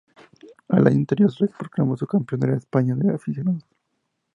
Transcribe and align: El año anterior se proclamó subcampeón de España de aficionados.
El 0.69 0.87
año 0.87 0.95
anterior 0.97 1.31
se 1.31 1.45
proclamó 1.47 1.95
subcampeón 1.95 2.39
de 2.39 2.55
España 2.57 2.95
de 2.95 3.13
aficionados. 3.13 3.61